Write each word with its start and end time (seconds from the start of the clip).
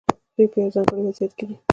دوی 0.35 0.47
په 0.51 0.57
یو 0.61 0.73
ځانګړي 0.75 1.01
وضعیت 1.03 1.31
کې 1.37 1.45
دي. 1.49 1.55